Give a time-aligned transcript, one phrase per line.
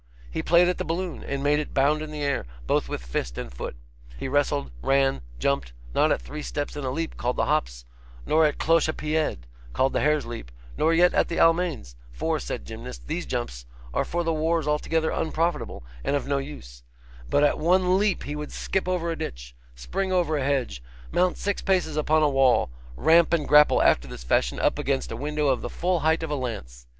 [0.31, 3.37] He played at the balloon, and made it bound in the air, both with fist
[3.37, 3.75] and foot.
[4.17, 7.85] He wrestled, ran, jumped not at three steps and a leap, called the hops,
[8.25, 13.05] nor at clochepied, called the hare's leap, nor yet at the Almains; for, said Gymnast,
[13.05, 16.81] these jumps are for the wars altogether unprofitable, and of no use
[17.29, 20.81] but at one leap he would skip over a ditch, spring over a hedge,
[21.11, 25.15] mount six paces upon a wall, ramp and grapple after this fashion up against a
[25.15, 26.87] window of the full height of a lance.